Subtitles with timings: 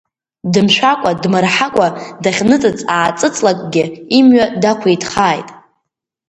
[0.53, 1.87] Дымшәакәа-дмырҳакәа,
[2.23, 3.85] дахьныҵыҵ-ааҵыҵлакгьы,
[4.17, 5.49] имҩа дақәиҭхааит!